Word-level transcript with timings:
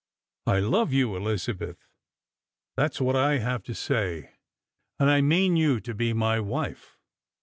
I 0.47 0.57
love 0.61 0.91
you, 0.91 1.15
Elizabeth— 1.15 1.85
that's 2.75 2.99
what 2.99 3.15
I 3.15 3.37
have 3.37 3.61
to 3.65 3.75
say— 3.75 4.31
and 4.99 5.11
I 5.11 5.21
mean 5.21 5.55
you 5.55 5.79
to 5.79 5.93
be 5.93 6.11
my 6.11 6.39
wife." 6.39 6.97